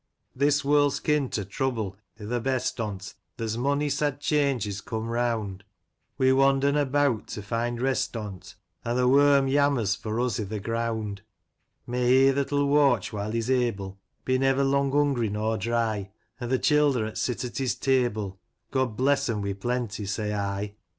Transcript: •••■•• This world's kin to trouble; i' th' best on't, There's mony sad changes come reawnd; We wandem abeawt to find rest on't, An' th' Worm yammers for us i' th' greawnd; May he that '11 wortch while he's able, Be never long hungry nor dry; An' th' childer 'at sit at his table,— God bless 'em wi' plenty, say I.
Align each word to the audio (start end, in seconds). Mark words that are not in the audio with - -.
•••■•• 0.37 0.39
This 0.39 0.65
world's 0.65 0.99
kin 0.99 1.29
to 1.29 1.45
trouble; 1.45 1.95
i' 2.19 2.25
th' 2.25 2.41
best 2.41 2.79
on't, 2.81 3.13
There's 3.37 3.55
mony 3.55 3.87
sad 3.87 4.19
changes 4.19 4.81
come 4.81 5.03
reawnd; 5.09 5.61
We 6.17 6.29
wandem 6.33 6.73
abeawt 6.75 7.27
to 7.27 7.43
find 7.43 7.79
rest 7.79 8.17
on't, 8.17 8.55
An' 8.83 8.95
th' 8.95 9.07
Worm 9.07 9.45
yammers 9.47 9.95
for 9.95 10.19
us 10.19 10.39
i' 10.39 10.45
th' 10.45 10.63
greawnd; 10.63 11.19
May 11.85 12.07
he 12.07 12.31
that 12.31 12.51
'11 12.51 12.67
wortch 12.69 13.13
while 13.13 13.29
he's 13.31 13.51
able, 13.51 13.99
Be 14.25 14.39
never 14.39 14.63
long 14.63 14.91
hungry 14.91 15.29
nor 15.29 15.59
dry; 15.59 16.09
An' 16.39 16.49
th' 16.49 16.63
childer 16.63 17.05
'at 17.05 17.19
sit 17.19 17.43
at 17.45 17.59
his 17.59 17.75
table,— 17.75 18.39
God 18.71 18.97
bless 18.97 19.29
'em 19.29 19.43
wi' 19.43 19.53
plenty, 19.53 20.07
say 20.07 20.33
I. 20.33 20.73